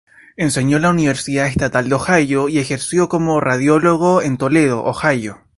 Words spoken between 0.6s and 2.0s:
en la Universidad Estatal de